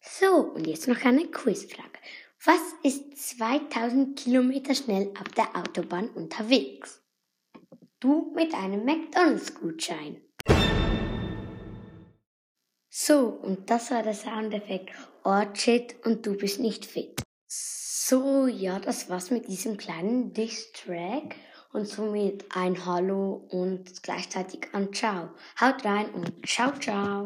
[0.00, 1.98] So, und jetzt noch eine Quizfrage.
[2.44, 7.02] Was ist 2000 Kilometer schnell auf der Autobahn unterwegs?
[8.00, 10.22] Du mit einem McDonalds-Gutschein.
[12.88, 14.90] So, und das war der Soundeffekt
[15.24, 17.20] Orchid und du bist nicht fit.
[17.46, 21.34] So, ja, das war's mit diesem kleinen Diss-Track
[21.72, 25.30] und somit ein Hallo und gleichzeitig ein Ciao.
[25.60, 27.24] Haut rein und ciao, ciao.